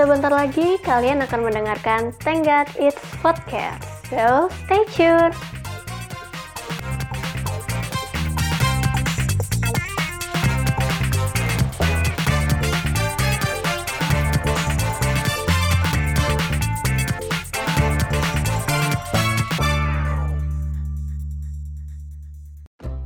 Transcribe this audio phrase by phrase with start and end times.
[0.00, 3.84] Sebentar lagi kalian akan mendengarkan Tenggat It's Podcast.
[4.08, 5.36] So, stay tuned.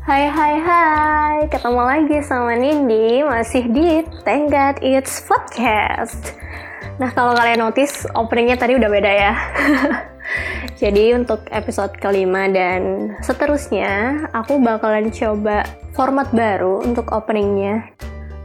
[0.07, 6.39] Hai hai hai, ketemu lagi sama Nindi masih di Tenggat It's Podcast.
[6.95, 9.35] Nah kalau kalian notice openingnya tadi udah beda ya.
[10.83, 17.91] Jadi untuk episode kelima dan seterusnya aku bakalan coba format baru untuk openingnya.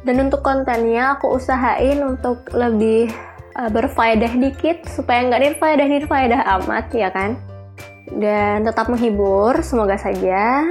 [0.03, 3.11] Dan untuk kontennya aku usahain untuk lebih
[3.59, 7.37] uh, berfaedah dikit supaya nggak nirfaedah nirfaedah amat ya kan.
[8.09, 10.65] Dan tetap menghibur, semoga saja.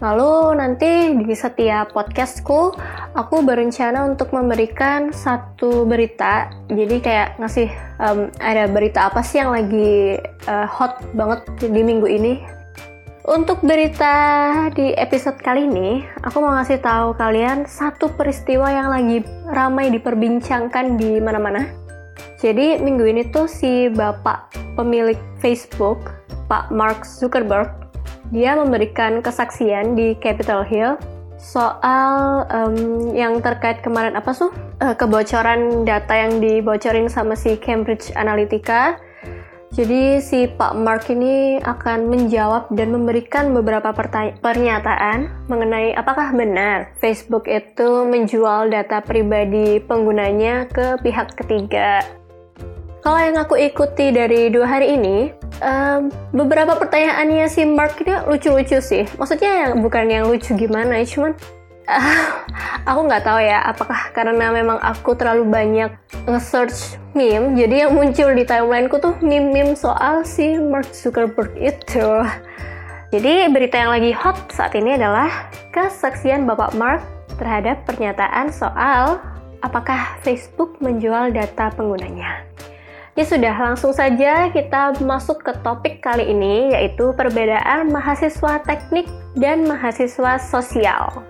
[0.00, 2.72] Lalu nanti di setiap podcastku,
[3.12, 6.48] aku berencana untuk memberikan satu berita.
[6.72, 7.68] Jadi kayak ngasih
[8.00, 10.16] um, ada berita apa sih yang lagi
[10.48, 12.40] uh, hot banget di minggu ini.
[13.28, 14.16] Untuk berita
[14.72, 19.20] di episode kali ini, aku mau ngasih tahu kalian satu peristiwa yang lagi
[19.52, 21.68] ramai diperbincangkan di mana-mana.
[22.40, 26.08] Jadi minggu ini tuh si bapak pemilik Facebook,
[26.48, 27.68] Pak Mark Zuckerberg,
[28.30, 30.94] dia memberikan kesaksian di Capitol Hill
[31.40, 32.76] soal um,
[33.16, 34.52] yang terkait kemarin apa tuh
[34.84, 39.00] uh, kebocoran data yang dibocorin sama si Cambridge Analytica.
[39.70, 43.94] Jadi si Pak Mark ini akan menjawab dan memberikan beberapa
[44.42, 52.02] pernyataan mengenai apakah benar Facebook itu menjual data pribadi penggunanya ke pihak ketiga.
[53.00, 55.32] Kalau yang aku ikuti dari dua hari ini,
[55.64, 59.08] um, beberapa pertanyaannya si Mark ini lucu-lucu sih.
[59.16, 61.32] Maksudnya yang bukan yang lucu gimana, cuman
[61.88, 62.20] uh,
[62.92, 65.90] aku nggak tahu ya apakah karena memang aku terlalu banyak
[66.28, 72.08] nge-search meme, jadi yang muncul di timelineku tuh meme-meme soal si Mark Zuckerberg itu.
[73.10, 77.02] Jadi berita yang lagi hot saat ini adalah kesaksian Bapak Mark
[77.40, 79.18] terhadap pernyataan soal
[79.64, 82.44] apakah Facebook menjual data penggunanya.
[83.18, 89.66] Ya sudah, langsung saja kita masuk ke topik kali ini yaitu perbedaan mahasiswa teknik dan
[89.66, 91.26] mahasiswa sosial.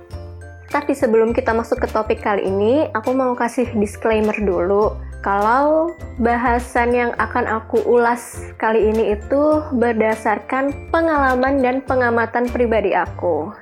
[0.70, 4.94] Tapi sebelum kita masuk ke topik kali ini, aku mau kasih disclaimer dulu.
[5.24, 13.52] Kalau bahasan yang akan aku ulas kali ini itu berdasarkan pengalaman dan pengamatan pribadi aku.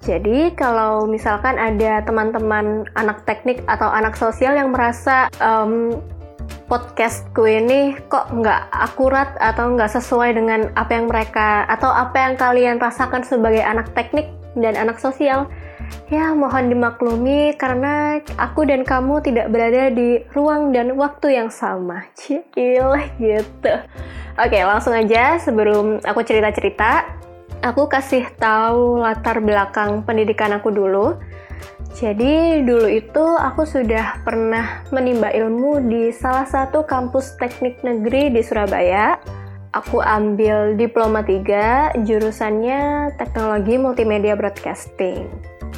[0.00, 6.00] Jadi kalau misalkan ada teman-teman anak teknik atau anak sosial yang merasa um,
[6.70, 12.34] podcastku ini kok nggak akurat atau nggak sesuai dengan apa yang mereka atau apa yang
[12.38, 15.50] kalian rasakan sebagai anak teknik dan anak sosial?
[16.06, 22.06] Ya mohon dimaklumi karena aku dan kamu tidak berada di ruang dan waktu yang sama.
[22.14, 23.74] Cil gitu.
[24.38, 27.18] Oke langsung aja sebelum aku cerita-cerita.
[27.60, 31.18] Aku kasih tahu latar belakang pendidikan aku dulu
[31.90, 38.40] jadi dulu itu aku sudah pernah menimba ilmu di salah satu kampus teknik negeri di
[38.46, 39.18] Surabaya.
[39.70, 45.30] Aku ambil diploma 3, jurusannya Teknologi Multimedia Broadcasting.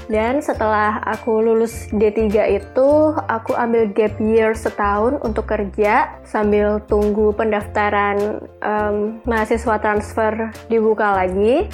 [0.08, 2.90] Dan setelah aku lulus D3 itu,
[3.28, 11.68] aku ambil gap year setahun untuk kerja sambil tunggu pendaftaran um, mahasiswa transfer dibuka lagi.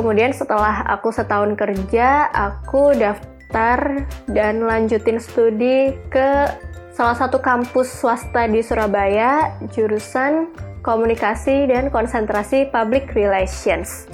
[0.00, 6.46] Kemudian setelah aku setahun kerja, aku daftar daftar dan lanjutin studi ke
[6.94, 10.54] salah satu kampus swasta di Surabaya, jurusan
[10.86, 14.06] Komunikasi dan Konsentrasi Public Relations.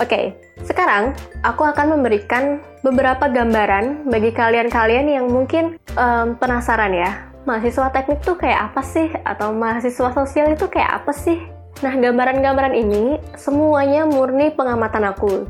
[0.00, 0.32] Oke,
[0.64, 1.12] sekarang
[1.44, 8.40] aku akan memberikan beberapa gambaran bagi kalian-kalian yang mungkin um, penasaran ya, mahasiswa teknik tuh
[8.40, 9.12] kayak apa sih?
[9.28, 11.36] Atau mahasiswa sosial itu kayak apa sih?
[11.84, 15.44] Nah, gambaran-gambaran ini semuanya murni pengamatan aku.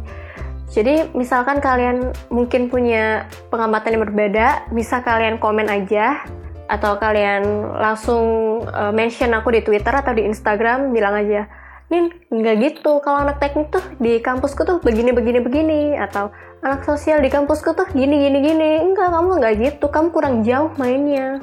[0.70, 6.22] Jadi misalkan kalian mungkin punya pengamatan yang berbeda, bisa kalian komen aja
[6.70, 7.42] atau kalian
[7.74, 8.24] langsung
[8.70, 11.50] uh, mention aku di Twitter atau di Instagram bilang aja,
[11.90, 13.02] Nin nggak gitu.
[13.02, 16.30] Kalau anak teknik tuh di kampusku tuh begini begini begini atau
[16.62, 18.70] anak sosial di kampusku tuh gini gini gini.
[18.78, 19.90] Enggak, kamu nggak gitu.
[19.90, 21.42] Kamu kurang jauh mainnya.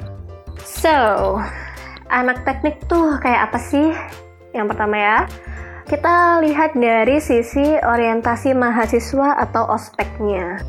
[0.64, 1.36] So,
[2.08, 3.92] anak teknik tuh kayak apa sih?
[4.56, 5.16] Yang pertama ya,
[5.88, 10.60] kita lihat dari sisi orientasi mahasiswa atau ospeknya.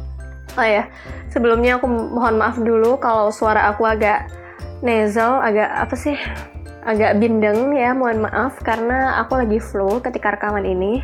[0.55, 0.87] Oh ya,
[1.27, 4.31] sebelumnya aku mohon maaf dulu kalau suara aku agak
[4.79, 6.15] nasal, agak apa sih?
[6.87, 11.03] Agak bindeng ya, mohon maaf karena aku lagi flu ketika rekaman ini.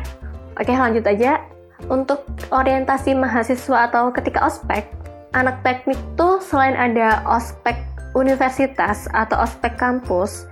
[0.56, 1.44] Oke, lanjut aja.
[1.92, 4.88] Untuk orientasi mahasiswa atau ketika ospek,
[5.36, 7.76] anak teknik tuh selain ada ospek
[8.16, 10.48] universitas atau ospek kampus,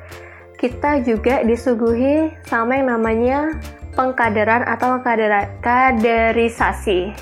[0.64, 3.60] kita juga disuguhi sama yang namanya
[3.92, 7.12] pengkaderan atau kadera kaderisasi.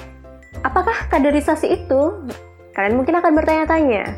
[0.63, 2.23] Apakah kaderisasi itu?
[2.71, 4.15] Kalian mungkin akan bertanya-tanya.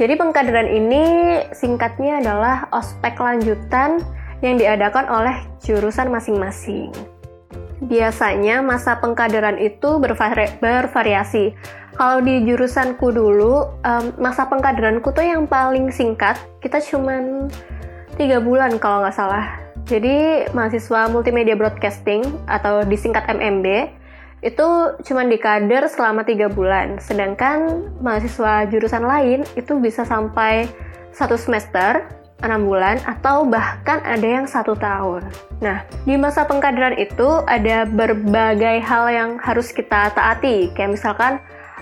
[0.00, 1.04] Jadi pengkaderan ini
[1.52, 4.00] singkatnya adalah ospek lanjutan
[4.40, 6.88] yang diadakan oleh jurusan masing-masing.
[7.84, 11.52] Biasanya masa pengkaderan itu bervari bervariasi.
[12.00, 13.76] Kalau di jurusanku dulu,
[14.16, 17.52] masa pengkaderanku tuh yang paling singkat, kita cuman
[18.14, 19.58] tiga bulan kalau nggak salah.
[19.84, 23.66] Jadi mahasiswa multimedia broadcasting atau disingkat MMB
[24.44, 24.68] itu
[25.04, 26.96] cuma dikader selama tiga bulan.
[27.00, 30.68] Sedangkan mahasiswa jurusan lain itu bisa sampai
[31.12, 32.04] satu semester
[32.44, 35.24] 6 bulan atau bahkan ada yang satu tahun.
[35.64, 41.40] Nah, di masa pengkaderan itu ada berbagai hal yang harus kita taati, kayak misalkan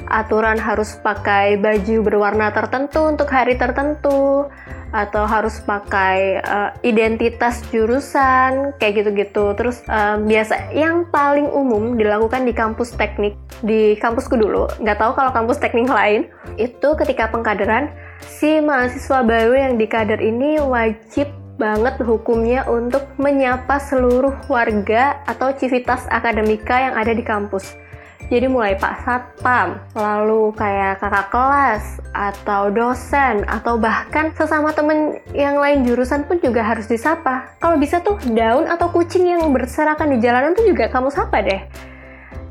[0.08, 4.48] aturan harus pakai baju berwarna tertentu untuk hari tertentu,
[4.92, 9.56] atau harus pakai uh, identitas jurusan kayak gitu-gitu.
[9.56, 13.34] Terus uh, biasa yang paling umum dilakukan di kampus teknik
[13.64, 16.28] di kampusku dulu, nggak tahu kalau kampus teknik lain
[16.60, 17.88] itu ketika pengkaderan
[18.20, 26.04] si mahasiswa baru yang dikader ini wajib banget hukumnya untuk menyapa seluruh warga atau civitas
[26.12, 27.80] akademika yang ada di kampus.
[28.28, 35.58] Jadi mulai Pak Satpam, lalu kayak kakak kelas, atau dosen, atau bahkan sesama temen yang
[35.60, 37.52] lain jurusan pun juga harus disapa.
[37.60, 41.60] Kalau bisa tuh daun atau kucing yang berserakan di jalanan tuh juga kamu sapa deh.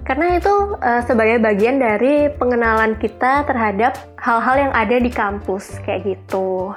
[0.01, 6.03] Karena itu uh, sebagai bagian dari pengenalan kita terhadap hal-hal yang ada di kampus kayak
[6.03, 6.73] gitu.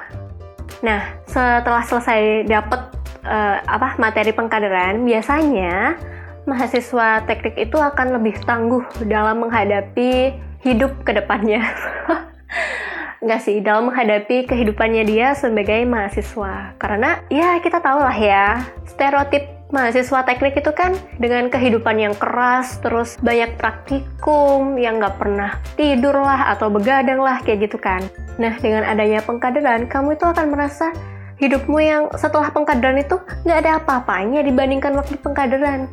[0.85, 2.93] Nah, setelah selesai dapat
[3.25, 5.97] uh, apa materi pengkaderan, biasanya
[6.44, 11.64] mahasiswa teknik itu akan lebih tangguh dalam menghadapi hidup ke depannya.
[13.25, 16.76] Enggak sih, dalam menghadapi kehidupannya dia sebagai mahasiswa.
[16.76, 22.76] Karena ya kita tahu lah ya, stereotip mahasiswa teknik itu kan dengan kehidupan yang keras,
[22.85, 28.05] terus banyak praktikum yang nggak pernah tidur lah atau begadang lah kayak gitu kan.
[28.37, 30.93] Nah dengan adanya pengkaderan, kamu itu akan merasa
[31.40, 33.17] hidupmu yang setelah pengkaderan itu
[33.49, 35.88] nggak ada apa-apanya dibandingkan waktu pengkaderan.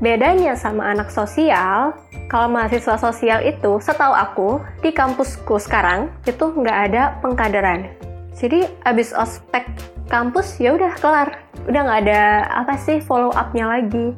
[0.00, 1.92] Bedanya sama anak sosial,
[2.32, 4.48] kalau mahasiswa sosial itu, setahu aku,
[4.80, 7.84] di kampusku sekarang itu nggak ada pengkaderan.
[8.32, 9.68] Jadi abis ospek
[10.08, 11.44] kampus ya udah kelar.
[11.68, 14.16] Udah nggak ada apa sih follow upnya lagi.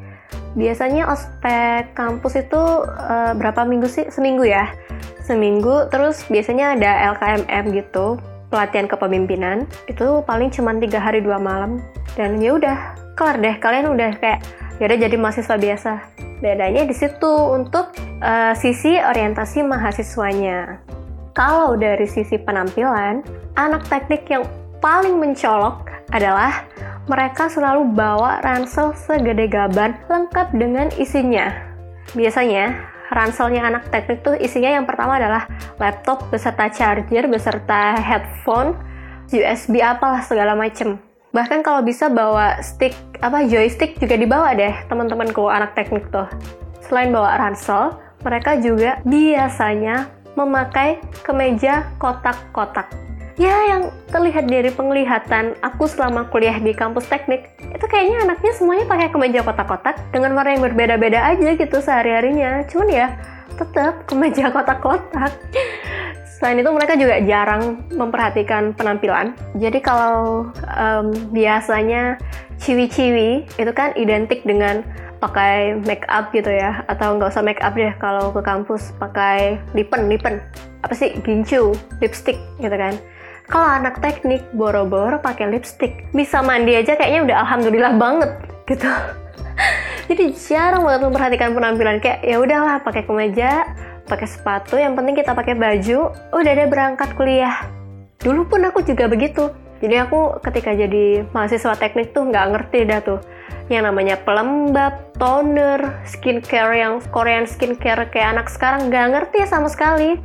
[0.54, 4.06] Biasanya ospek kampus itu uh, berapa minggu sih?
[4.06, 4.70] Seminggu ya.
[5.26, 8.22] Seminggu terus biasanya ada LKMM gitu
[8.54, 9.66] pelatihan kepemimpinan.
[9.90, 11.82] Itu paling cuma tiga hari dua malam.
[12.14, 12.78] Dan ya udah
[13.18, 13.58] kelar deh.
[13.58, 15.92] Kalian udah kayak ya udah jadi mahasiswa biasa
[16.40, 20.80] bedanya di situ untuk uh, sisi orientasi mahasiswanya
[21.32, 23.24] kalau dari sisi penampilan
[23.56, 24.44] anak teknik yang
[24.84, 26.68] paling mencolok adalah
[27.08, 31.50] mereka selalu bawa ransel segede gaban lengkap dengan isinya.
[32.12, 32.78] Biasanya,
[33.10, 35.48] ranselnya anak teknik tuh isinya yang pertama adalah
[35.82, 38.76] laptop beserta charger, beserta headphone,
[39.32, 41.00] USB apalah segala macem.
[41.32, 42.92] Bahkan kalau bisa bawa stick
[43.24, 46.28] apa joystick juga dibawa deh teman-temanku anak teknik tuh.
[46.84, 52.92] Selain bawa ransel, mereka juga biasanya memakai kemeja kotak-kotak.
[53.40, 58.84] Ya yang terlihat dari penglihatan aku selama kuliah di kampus teknik itu kayaknya anaknya semuanya
[58.84, 62.68] pakai kemeja kotak-kotak dengan warna yang berbeda-beda aja gitu sehari-harinya.
[62.68, 63.06] Cuman ya
[63.56, 65.32] tetap kemeja kotak-kotak
[66.42, 69.38] selain itu mereka juga jarang memperhatikan penampilan.
[69.62, 72.18] Jadi kalau um, biasanya
[72.58, 74.82] ciwi-ciwi itu kan identik dengan
[75.22, 79.62] pakai make up gitu ya atau nggak usah make up deh kalau ke kampus pakai
[79.78, 80.42] lipen lipen.
[80.82, 81.14] Apa sih?
[81.22, 82.98] Gincu lipstick gitu kan.
[83.46, 88.30] Kalau anak teknik boro-boro pakai lipstick bisa mandi aja kayaknya udah alhamdulillah banget
[88.66, 88.90] gitu.
[90.10, 92.02] Jadi jarang banget memperhatikan penampilan.
[92.02, 93.62] Kayak ya udahlah pakai kemeja
[94.12, 96.12] pakai sepatu yang penting kita pakai baju.
[96.36, 97.64] Udah deh berangkat kuliah.
[98.20, 99.48] Dulu pun aku juga begitu.
[99.80, 103.18] Jadi aku ketika jadi mahasiswa teknik tuh nggak ngerti dah tuh.
[103.72, 110.20] Yang namanya pelembab, toner, skincare yang Korean skincare kayak anak sekarang nggak ngerti sama sekali.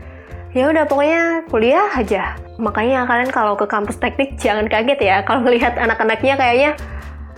[0.51, 2.35] Ya udah pokoknya kuliah aja.
[2.59, 5.15] Makanya kalian kalau ke kampus teknik jangan kaget ya.
[5.23, 6.71] Kalau melihat anak-anaknya kayaknya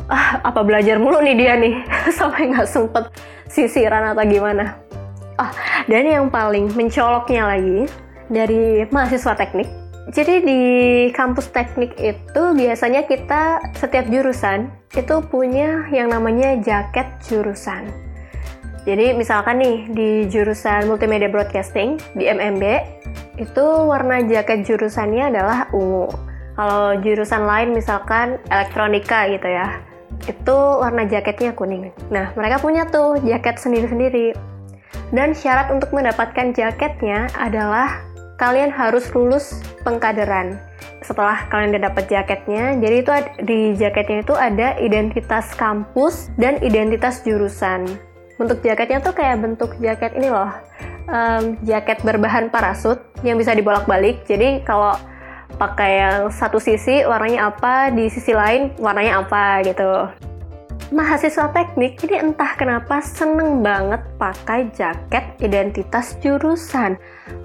[0.09, 1.85] ah apa belajar mulu nih dia nih?
[2.19, 3.13] Sampai nggak sempet
[3.47, 4.89] sisiran atau gimana
[5.39, 5.51] ah
[5.87, 7.87] dan yang paling mencoloknya lagi
[8.27, 9.71] dari mahasiswa teknik
[10.11, 10.61] jadi di
[11.15, 17.87] kampus teknik itu biasanya kita setiap jurusan itu punya yang namanya jaket jurusan
[18.87, 22.63] jadi misalkan nih di jurusan multimedia broadcasting di MMB
[23.39, 26.11] itu warna jaket jurusannya adalah ungu.
[26.59, 29.79] Kalau jurusan lain misalkan elektronika gitu ya,
[30.27, 31.95] itu warna jaketnya kuning.
[32.11, 34.35] Nah, mereka punya tuh jaket sendiri-sendiri.
[35.09, 38.05] Dan syarat untuk mendapatkan jaketnya adalah
[38.37, 40.61] kalian harus lulus pengkaderan.
[41.01, 43.11] Setelah kalian udah dapat jaketnya, jadi itu
[43.43, 47.89] di jaketnya itu ada identitas kampus dan identitas jurusan.
[48.37, 50.53] Bentuk jaketnya tuh kayak bentuk jaket ini loh,
[51.09, 54.23] um, jaket berbahan parasut yang bisa dibolak-balik.
[54.29, 54.95] Jadi kalau
[55.57, 60.28] pakai yang satu sisi warnanya apa, di sisi lain warnanya apa gitu.
[60.89, 66.97] Mahasiswa teknik ini entah kenapa seneng banget pakai jaket identitas jurusan.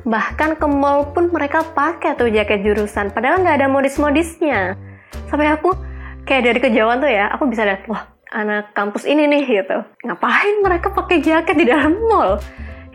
[0.08, 4.80] Bahkan ke mall pun mereka pakai tuh jaket jurusan, padahal nggak ada modis-modisnya.
[5.28, 5.76] Sampai aku
[6.24, 9.76] kayak dari kejauhan tuh ya, aku bisa lihat, wah anak kampus ini nih gitu.
[10.08, 12.40] Ngapain mereka pakai jaket di dalam mall?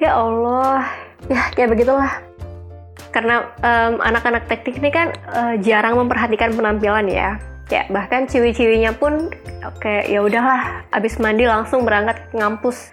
[0.02, 0.82] Ya Allah,
[1.30, 2.10] ya kayak begitulah
[3.14, 9.30] karena um, anak-anak teknik ini kan uh, jarang memperhatikan penampilan ya ya bahkan ciwi-ciwinya pun
[9.82, 12.92] kayak ya udahlah abis mandi langsung berangkat ke ngampus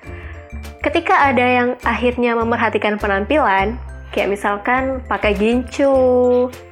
[0.85, 3.81] ketika ada yang akhirnya memperhatikan penampilan
[4.13, 5.91] kayak misalkan pakai gincu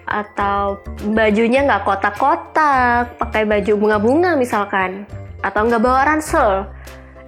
[0.05, 0.79] atau
[1.17, 5.09] bajunya nggak kotak-kotak pakai baju bunga-bunga misalkan
[5.41, 6.69] atau nggak bawa ransel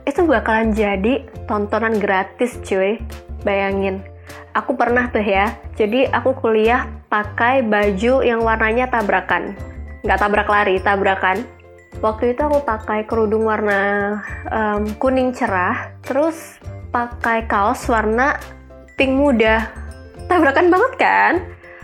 [0.04, 3.00] itu bakalan jadi tontonan gratis cuy
[3.42, 4.04] bayangin
[4.56, 9.52] aku pernah tuh ya, jadi aku kuliah pakai baju yang warnanya tabrakan.
[10.06, 11.42] Nggak tabrak lari, tabrakan.
[11.98, 14.14] Waktu itu aku pakai kerudung warna
[14.52, 16.62] um, kuning cerah, terus
[16.94, 18.38] pakai kaos warna
[18.94, 19.66] pink muda.
[20.30, 21.34] Tabrakan banget kan?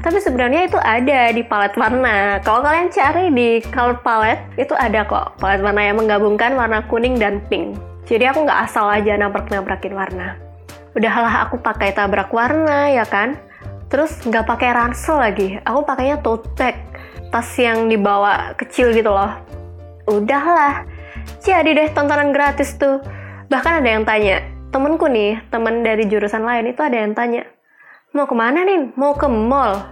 [0.02, 2.38] Tapi sebenarnya itu ada di palet warna.
[2.46, 7.18] Kalau kalian cari di color palette, itu ada kok palet warna yang menggabungkan warna kuning
[7.18, 7.74] dan pink.
[8.06, 10.52] Jadi aku nggak asal aja nabrak-nabrakin warna
[10.92, 13.40] udahlah aku pakai tabrak warna ya kan
[13.88, 16.76] terus nggak pakai ransel lagi aku pakainya tote bag
[17.32, 19.32] tas yang dibawa kecil gitu loh.
[20.06, 20.84] Udahlah.
[21.40, 23.00] Jadi deh tontonan gratis tuh.
[23.48, 27.44] Bahkan ada yang tanya temenku nih temen dari jurusan lain itu ada yang tanya
[28.16, 29.84] mau ke mana nih mau ke mall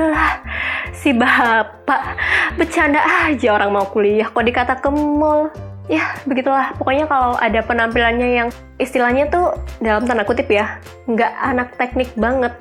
[0.00, 0.40] lah
[0.96, 2.16] si bapak
[2.56, 5.50] bercanda aja orang mau kuliah kok dikata ke mall.
[5.88, 6.76] Ya begitulah.
[6.76, 10.76] Pokoknya kalau ada penampilannya yang istilahnya tuh dalam tanda kutip ya
[11.08, 12.52] nggak anak teknik banget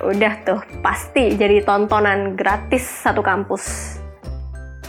[0.00, 3.96] udah tuh pasti jadi tontonan gratis satu kampus.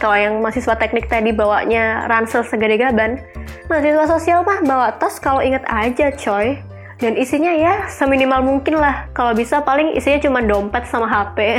[0.01, 3.21] Kalau yang mahasiswa teknik tadi bawanya ransel segede gaban
[3.69, 6.59] mahasiswa sosial mah bawa tas kalau inget aja coy.
[7.01, 9.09] Dan isinya ya seminimal mungkin lah.
[9.17, 11.57] Kalau bisa paling isinya cuma dompet sama HP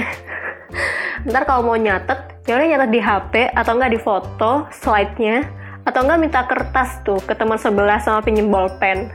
[1.28, 5.46] ntar kalau mau nyatet ya udah nyatet di HP atau enggak di foto slide-nya.
[5.82, 9.10] Atau enggak minta kertas tuh ke teman sebelah sama pinjem bolpen.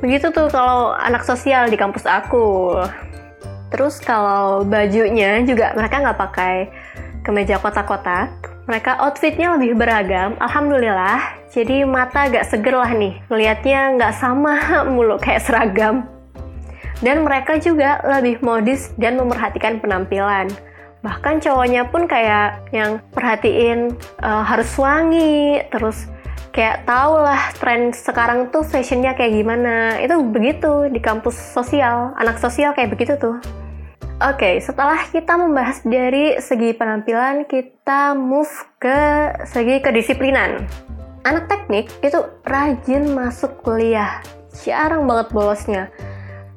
[0.00, 2.80] Begitu tuh kalau anak sosial di kampus aku
[3.70, 6.54] terus kalau bajunya juga mereka nggak pakai
[7.22, 8.32] kemeja kotak-kotak.
[8.68, 11.38] Mereka outfitnya lebih beragam alhamdulillah.
[11.50, 13.18] Jadi mata agak seger lah nih.
[13.26, 14.54] Melihatnya nggak sama
[14.92, 16.06] mulu kayak seragam.
[17.00, 20.52] Dan mereka juga lebih modis dan memperhatikan penampilan.
[21.00, 26.12] Bahkan cowoknya pun kayak yang perhatiin uh, harus wangi terus
[26.52, 29.96] kayak tau lah tren sekarang tuh fashionnya kayak gimana.
[29.98, 33.40] Itu begitu di kampus sosial anak sosial kayak begitu tuh
[34.20, 40.68] oke okay, setelah kita membahas dari segi penampilan kita move ke segi kedisiplinan
[41.24, 44.20] anak teknik itu rajin masuk kuliah
[44.52, 45.88] jarang banget bolosnya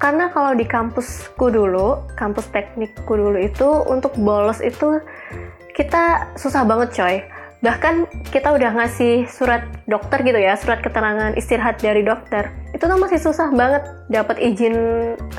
[0.03, 4.99] karena kalau di kampusku dulu, kampus teknikku dulu itu untuk bolos itu
[5.71, 7.15] kita susah banget coy.
[7.63, 12.51] Bahkan kita udah ngasih surat dokter gitu ya, surat keterangan istirahat dari dokter.
[12.75, 14.75] Itu tuh masih susah banget dapat izin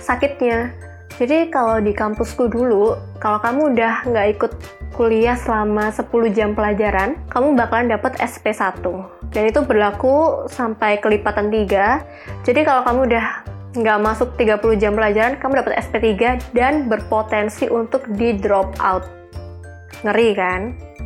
[0.01, 0.73] sakitnya.
[1.15, 4.53] Jadi kalau di kampusku dulu, kalau kamu udah nggak ikut
[4.95, 8.83] kuliah selama 10 jam pelajaran, kamu bakalan dapat SP1.
[9.31, 12.03] Dan itu berlaku sampai kelipatan 3.
[12.43, 13.27] Jadi kalau kamu udah
[13.75, 19.07] nggak masuk 30 jam pelajaran, kamu dapat SP3 dan berpotensi untuk di drop out.
[20.07, 20.61] Ngeri kan?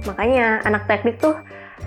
[0.05, 1.37] Makanya anak teknik tuh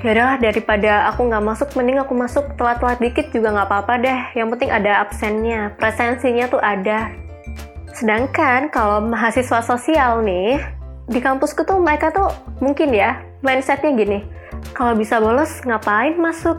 [0.01, 4.19] ya daripada aku nggak masuk, mending aku masuk telat-telat dikit juga nggak apa-apa deh.
[4.33, 7.13] Yang penting ada absennya, presensinya tuh ada.
[8.01, 10.57] Sedangkan kalau mahasiswa sosial nih,
[11.05, 14.25] di kampusku tuh mereka tuh mungkin ya mindsetnya gini,
[14.73, 16.57] kalau bisa bolos ngapain masuk?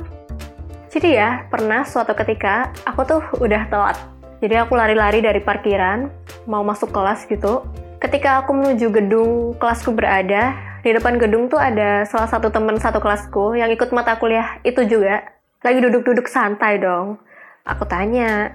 [0.94, 3.98] Jadi ya, pernah suatu ketika aku tuh udah telat
[4.42, 6.10] jadi aku lari-lari dari parkiran,
[6.50, 7.62] mau masuk kelas gitu.
[8.02, 12.98] Ketika aku menuju gedung kelasku berada, di depan gedung tuh ada salah satu teman satu
[12.98, 15.22] kelasku yang ikut mata kuliah itu juga.
[15.62, 17.22] Lagi duduk-duduk santai dong.
[17.62, 18.50] Aku tanya,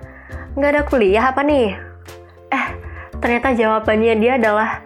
[0.59, 1.86] nggak ada kuliah apa nih?
[2.51, 2.67] Eh,
[3.19, 4.83] ternyata jawabannya dia adalah,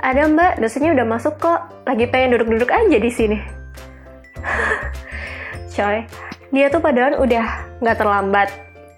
[0.00, 3.38] ada mbak, dosennya udah masuk kok, lagi pengen duduk-duduk aja di sini.
[5.74, 6.06] Coy,
[6.54, 7.46] dia tuh padahal udah
[7.82, 8.48] nggak terlambat,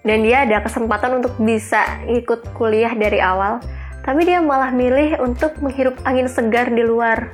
[0.05, 3.63] dan dia ada kesempatan untuk bisa ikut kuliah dari awal,
[4.03, 7.33] tapi dia malah milih untuk menghirup angin segar di luar.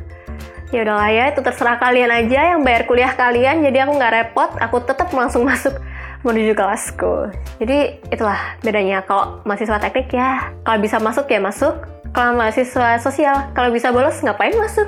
[0.70, 4.50] Ya udahlah ya, itu terserah kalian aja yang bayar kuliah kalian, jadi aku nggak repot,
[4.62, 5.76] aku tetap langsung masuk
[6.24, 7.32] menuju kelasku.
[7.64, 11.76] Jadi itulah bedanya kalau mahasiswa teknik ya kalau bisa masuk ya masuk,
[12.12, 14.88] kalau mahasiswa sosial kalau bisa bolos ngapain masuk.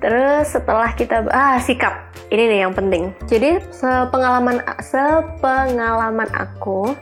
[0.00, 3.12] Terus setelah kita ah sikap ini nih yang penting.
[3.26, 6.94] Jadi sepengalaman sepengalaman aku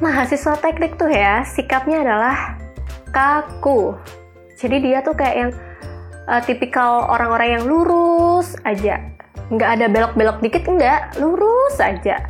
[0.00, 2.56] mahasiswa teknik tuh ya sikapnya adalah
[3.12, 3.94] kaku.
[4.56, 5.50] Jadi dia tuh kayak yang
[6.28, 9.00] uh, tipikal orang-orang yang lurus aja,
[9.48, 12.20] nggak ada belok-belok dikit enggak, lurus aja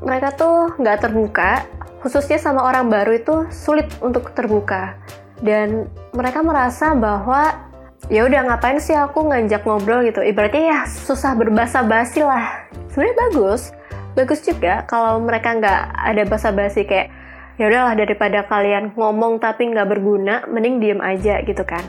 [0.00, 1.64] mereka tuh nggak terbuka,
[2.00, 4.96] khususnya sama orang baru itu sulit untuk terbuka.
[5.40, 7.68] Dan mereka merasa bahwa
[8.08, 10.24] ya udah ngapain sih aku ngajak ngobrol gitu.
[10.24, 12.68] Ibaratnya ya susah berbahasa basi lah.
[12.92, 13.72] Sebenarnya bagus,
[14.16, 17.12] bagus juga kalau mereka nggak ada basa basi kayak
[17.60, 21.84] ya udahlah daripada kalian ngomong tapi nggak berguna, mending diem aja gitu kan.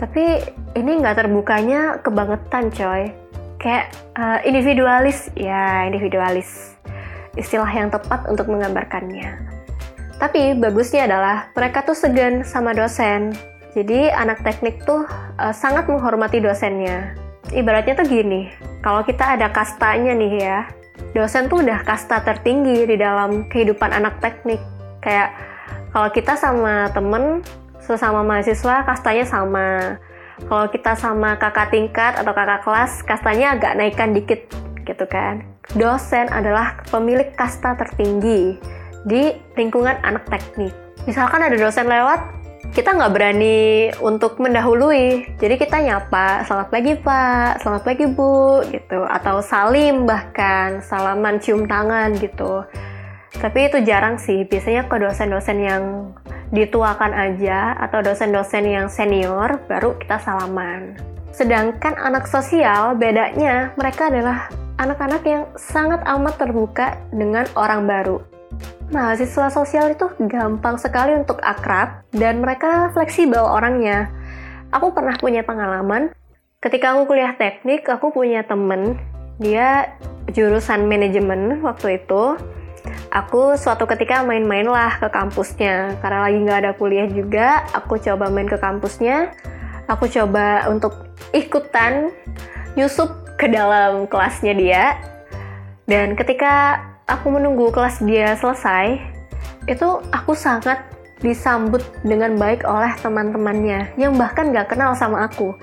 [0.00, 0.40] Tapi
[0.74, 3.12] ini nggak terbukanya kebangetan coy.
[3.60, 6.74] Kayak uh, individualis, ya individualis
[7.34, 9.54] istilah yang tepat untuk menggambarkannya.
[10.18, 13.34] Tapi bagusnya adalah mereka tuh segan sama dosen.
[13.74, 15.02] Jadi anak teknik tuh
[15.42, 17.18] uh, sangat menghormati dosennya.
[17.50, 18.48] Ibaratnya tuh gini,
[18.80, 20.58] kalau kita ada kastanya nih ya,
[21.12, 24.62] dosen tuh udah kasta tertinggi di dalam kehidupan anak teknik.
[25.02, 25.34] Kayak
[25.90, 27.42] kalau kita sama temen,
[27.82, 29.98] sesama mahasiswa, kastanya sama.
[30.46, 34.50] Kalau kita sama kakak tingkat atau kakak kelas, kastanya agak naikkan dikit
[34.82, 35.53] gitu kan.
[35.72, 38.60] Dosen adalah pemilik kasta tertinggi
[39.08, 40.76] di lingkungan anak teknik.
[41.08, 42.20] Misalkan ada dosen lewat,
[42.76, 45.36] kita nggak berani untuk mendahului.
[45.40, 49.04] Jadi kita nyapa, selamat pagi pak, selamat pagi bu, gitu.
[49.08, 52.64] Atau salim bahkan, salaman cium tangan gitu.
[53.40, 55.84] Tapi itu jarang sih, biasanya ke dosen-dosen yang
[56.54, 61.13] dituakan aja atau dosen-dosen yang senior baru kita salaman.
[61.34, 64.46] Sedangkan anak sosial bedanya mereka adalah
[64.78, 68.22] anak-anak yang sangat amat terbuka dengan orang baru.
[68.94, 74.14] Mahasiswa sosial itu gampang sekali untuk akrab dan mereka fleksibel orangnya.
[74.70, 76.14] Aku pernah punya pengalaman
[76.62, 78.96] ketika aku kuliah teknik, aku punya temen,
[79.42, 79.98] dia
[80.30, 82.38] jurusan manajemen waktu itu.
[83.10, 88.26] Aku suatu ketika main-main lah ke kampusnya, karena lagi nggak ada kuliah juga, aku coba
[88.30, 89.30] main ke kampusnya,
[89.88, 90.94] aku coba untuk
[91.34, 92.10] ikutan
[92.78, 94.84] nyusup ke dalam kelasnya dia.
[95.84, 98.96] Dan ketika aku menunggu kelas dia selesai
[99.68, 100.80] itu aku sangat
[101.20, 105.56] disambut dengan baik oleh teman-temannya yang bahkan gak kenal sama aku.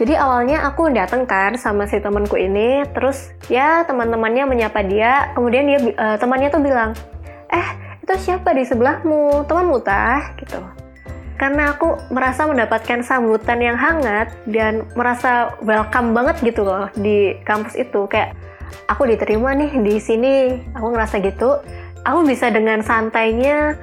[0.00, 5.68] Jadi awalnya aku dateng kan sama si temanku ini terus ya teman-temannya menyapa dia kemudian
[5.68, 6.96] dia uh, temannya tuh bilang
[7.52, 7.68] eh
[8.02, 9.46] itu siapa di sebelahmu?
[9.46, 10.34] Temanmu tah?
[10.40, 10.73] Gitu
[11.34, 17.74] karena aku merasa mendapatkan sambutan yang hangat dan merasa welcome banget gitu loh di kampus
[17.74, 18.06] itu.
[18.06, 18.38] Kayak
[18.86, 20.34] aku diterima nih di sini.
[20.78, 21.58] Aku ngerasa gitu.
[22.06, 23.74] Aku bisa dengan santainya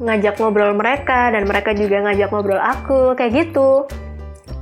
[0.00, 3.84] ngajak ngobrol mereka dan mereka juga ngajak ngobrol aku kayak gitu.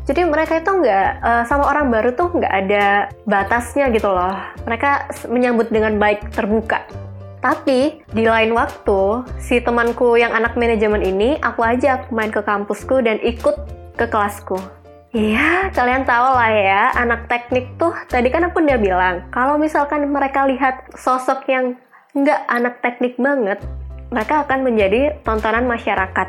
[0.09, 4.33] Jadi mereka itu nggak uh, sama orang baru tuh nggak ada batasnya gitu loh.
[4.65, 7.08] Mereka menyambut dengan baik terbuka
[7.39, 12.99] tapi di lain waktu, si temanku yang anak manajemen ini aku ajak main ke kampusku
[12.99, 13.55] dan ikut
[13.95, 14.59] ke kelasku.
[15.15, 20.05] Iya, kalian tahu lah ya, anak teknik tuh tadi kan aku udah bilang, kalau misalkan
[20.05, 21.81] mereka lihat sosok yang
[22.13, 23.57] nggak anak teknik banget,
[24.13, 26.29] mereka akan menjadi tontonan masyarakat.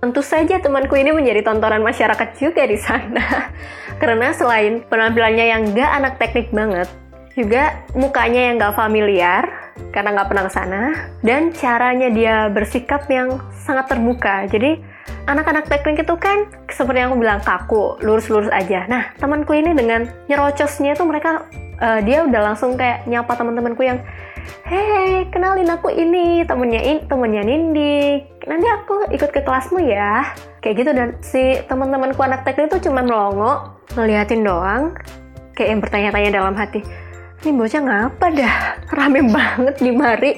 [0.00, 3.50] Tentu saja temanku ini menjadi tontonan masyarakat juga di sana.
[4.00, 6.88] Karena selain penampilannya yang nggak anak teknik banget,
[7.34, 9.59] juga mukanya yang nggak familiar,
[9.90, 10.82] karena nggak pernah ke sana
[11.20, 14.78] dan caranya dia bersikap yang sangat terbuka jadi
[15.26, 20.06] anak-anak teknik itu kan seperti yang aku bilang kaku lurus-lurus aja nah temanku ini dengan
[20.30, 21.46] nyerocosnya tuh mereka
[21.82, 24.00] uh, dia udah langsung kayak nyapa teman-temanku yang
[24.66, 28.24] Hei, kenalin aku ini temennya ini temennya Nindi.
[28.48, 30.26] Nanti aku ikut ke kelasmu ya.
[30.64, 34.96] Kayak gitu dan si teman-temanku anak teknik itu cuma melongo, ngeliatin doang,
[35.54, 36.80] kayak yang bertanya-tanya dalam hati
[37.40, 38.54] ini bocah ngapa dah
[38.92, 40.32] rame banget di mari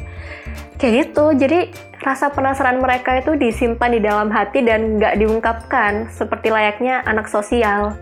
[0.78, 1.70] kayak gitu jadi
[2.02, 7.94] rasa penasaran mereka itu disimpan di dalam hati dan nggak diungkapkan seperti layaknya anak sosial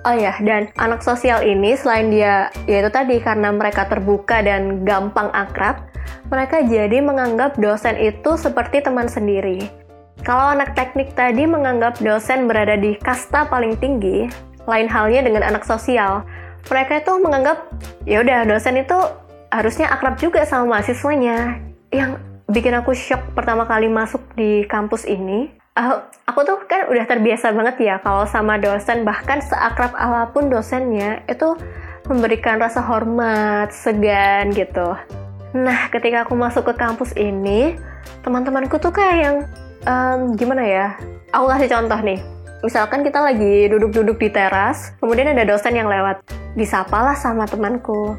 [0.00, 5.28] Oh ya, dan anak sosial ini selain dia yaitu tadi karena mereka terbuka dan gampang
[5.36, 5.92] akrab,
[6.32, 9.68] mereka jadi menganggap dosen itu seperti teman sendiri.
[10.24, 14.24] Kalau anak teknik tadi menganggap dosen berada di kasta paling tinggi,
[14.64, 16.24] lain halnya dengan anak sosial.
[16.68, 17.72] Mereka itu menganggap
[18.04, 18.98] ya udah dosen itu
[19.48, 21.56] harusnya akrab juga sama mahasiswanya.
[21.90, 22.20] Yang
[22.50, 27.54] bikin aku shock pertama kali masuk di kampus ini, uh, aku tuh kan udah terbiasa
[27.54, 31.54] banget ya kalau sama dosen bahkan seakrab apa pun dosennya itu
[32.10, 34.98] memberikan rasa hormat, segan gitu.
[35.54, 37.78] Nah, ketika aku masuk ke kampus ini,
[38.22, 39.36] teman-temanku tuh kayak yang
[39.86, 40.86] um, gimana ya?
[41.30, 42.18] Aku kasih contoh nih.
[42.60, 46.20] Misalkan kita lagi duduk-duduk di teras, kemudian ada dosen yang lewat.
[46.52, 48.12] Disapalah sama temanku.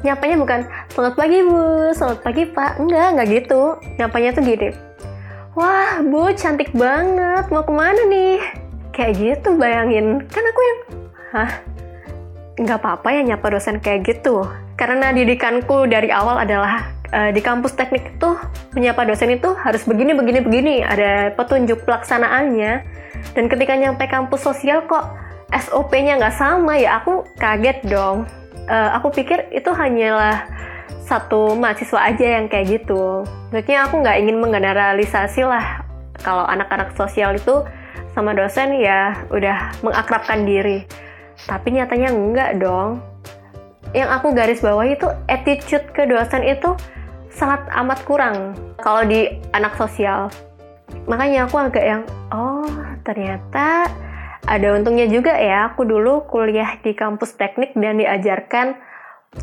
[0.00, 0.60] Nyapanya bukan,
[0.96, 2.80] selamat pagi bu, selamat pagi pak.
[2.80, 3.76] Enggak, enggak gitu.
[4.00, 4.68] Nyapanya tuh gini.
[5.52, 8.40] Wah, bu cantik banget, mau ke mana nih?
[8.96, 10.24] Kayak gitu bayangin.
[10.32, 10.80] Kan aku yang,
[11.36, 11.50] hah?
[12.56, 14.48] Nggak apa-apa ya nyapa dosen kayak gitu.
[14.80, 18.30] Karena didikanku dari awal adalah uh, di kampus teknik itu
[18.72, 22.72] menyapa dosen itu harus begini begini begini ada petunjuk pelaksanaannya
[23.36, 25.14] dan ketika nyampe kampus sosial kok
[25.48, 28.28] SOP-nya nggak sama ya aku kaget dong.
[28.68, 30.44] Uh, aku pikir itu hanyalah
[31.08, 33.24] satu mahasiswa aja yang kayak gitu.
[33.48, 35.80] Maksudnya aku nggak ingin menggeneralisasi lah
[36.20, 37.64] kalau anak-anak sosial itu
[38.12, 40.84] sama dosen ya udah mengakrabkan diri.
[41.48, 43.00] Tapi nyatanya enggak dong.
[43.96, 46.76] Yang aku garis bawahi itu attitude ke dosen itu
[47.32, 48.52] sangat amat kurang
[48.84, 50.28] kalau di anak sosial.
[51.08, 52.02] Makanya aku agak yang,
[52.36, 52.68] oh
[53.08, 53.88] ternyata
[54.44, 55.72] ada untungnya juga ya.
[55.72, 58.76] Aku dulu kuliah di kampus teknik dan diajarkan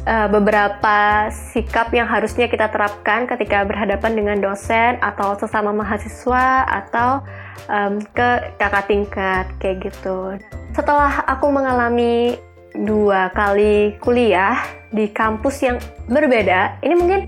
[0.05, 7.25] uh, beberapa sikap yang harusnya kita terapkan ketika berhadapan dengan dosen atau sesama mahasiswa atau
[7.69, 8.29] um, ke
[8.61, 10.37] kakak tingkat kayak gitu.
[10.77, 12.37] Setelah aku mengalami
[12.75, 14.59] dua kali kuliah
[14.91, 15.77] di kampus yang
[16.11, 17.21] berbeda, ini mungkin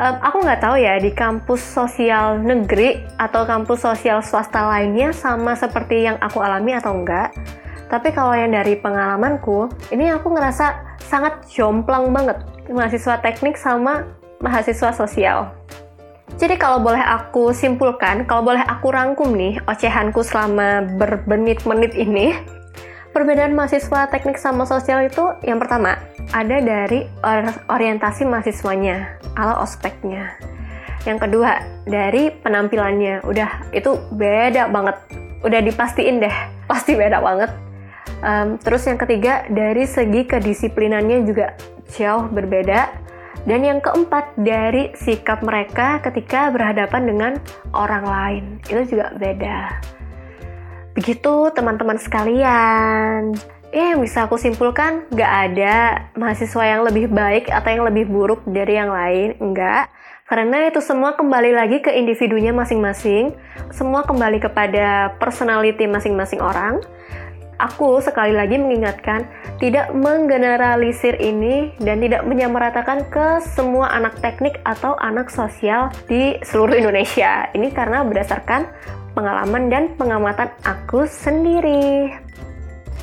[0.00, 5.52] um, aku nggak tahu ya di kampus sosial negeri atau kampus sosial swasta lainnya sama
[5.54, 7.32] seperti yang aku alami atau enggak.
[7.90, 12.38] Tapi kalau yang dari pengalamanku, ini aku ngerasa sangat jomplang banget
[12.70, 14.06] mahasiswa teknik sama
[14.38, 15.50] mahasiswa sosial.
[16.38, 22.32] Jadi kalau boleh aku simpulkan, kalau boleh aku rangkum nih ocehanku selama bermenit-menit ini,
[23.10, 25.98] perbedaan mahasiswa teknik sama sosial itu yang pertama,
[26.30, 27.06] ada dari
[27.66, 30.38] orientasi mahasiswanya ala ospeknya.
[31.08, 33.24] Yang kedua, dari penampilannya.
[33.24, 34.96] Udah, itu beda banget.
[35.40, 36.36] Udah dipastiin deh,
[36.70, 37.50] pasti beda banget.
[38.20, 41.56] Um, terus yang ketiga, dari segi kedisiplinannya juga
[41.88, 43.08] jauh berbeda.
[43.48, 47.32] Dan yang keempat, dari sikap mereka ketika berhadapan dengan
[47.72, 48.44] orang lain.
[48.68, 49.80] Itu juga beda.
[50.94, 53.34] Begitu teman-teman sekalian.
[53.70, 55.76] Ya, yang bisa aku simpulkan, nggak ada
[56.18, 59.86] mahasiswa yang lebih baik atau yang lebih buruk dari yang lain, enggak.
[60.26, 63.34] Karena itu semua kembali lagi ke individunya masing-masing,
[63.70, 66.82] semua kembali kepada personality masing-masing orang.
[67.62, 69.26] Aku sekali lagi mengingatkan,
[69.62, 76.74] tidak menggeneralisir ini dan tidak menyamaratakan ke semua anak teknik atau anak sosial di seluruh
[76.74, 77.52] Indonesia.
[77.52, 78.66] Ini karena berdasarkan
[79.12, 82.14] pengalaman dan pengamatan aku sendiri.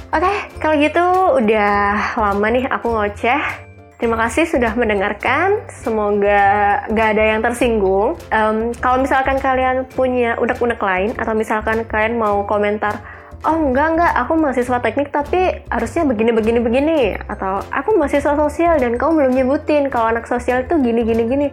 [0.07, 1.05] Oke, okay, kalau gitu
[1.43, 3.67] udah lama nih aku ngoceh.
[3.97, 5.65] Terima kasih sudah mendengarkan.
[5.73, 8.13] Semoga gak ada yang tersinggung.
[8.29, 13.01] Um, kalau misalkan kalian punya unek-unek lain atau misalkan kalian mau komentar
[13.45, 14.13] oh enggak enggak.
[14.25, 16.99] Aku mahasiswa teknik tapi harusnya begini begini begini.
[17.29, 21.47] Atau aku mahasiswa sosial dan kamu belum nyebutin kalau anak sosial itu gini gini gini.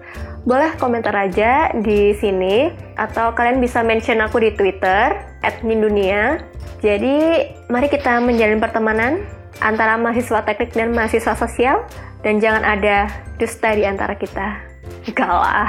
[0.49, 2.73] Boleh komentar aja di sini.
[2.97, 5.17] Atau kalian bisa mention aku di Twitter
[5.61, 6.41] @nindunia
[6.85, 9.25] jadi mari kita menjalin pertemanan
[9.65, 11.81] antara mahasiswa teknik dan mahasiswa sosial.
[12.21, 13.09] Dan jangan ada
[13.41, 14.74] dusta di antara kita.
[15.05, 15.69] Enggak lah,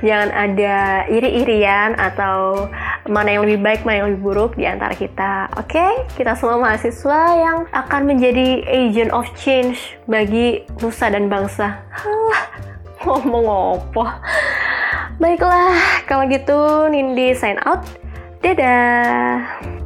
[0.00, 2.68] jangan ada iri-irian atau
[3.04, 5.52] mana yang lebih baik, mana yang lebih buruk di antara kita.
[5.60, 5.92] Oke, okay?
[6.16, 11.84] kita semua mahasiswa yang akan menjadi agent of change bagi nusa dan bangsa.
[13.04, 13.44] ngomong
[13.84, 14.24] apa?
[15.20, 15.76] Baiklah,
[16.08, 17.84] kalau gitu Nindi sign out.
[18.40, 19.83] Dadah.